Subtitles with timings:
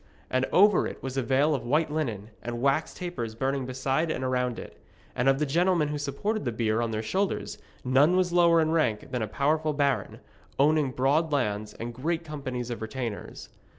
[0.31, 4.23] And over it was a veil of white linen, and wax tapers burning beside and
[4.23, 4.81] around it,
[5.15, 8.71] and of the gentlemen who supported the bier on their shoulders none was lower in
[8.71, 10.19] rank than a powerful baron,
[10.57, 13.49] owning broad lands and great companies of retainers.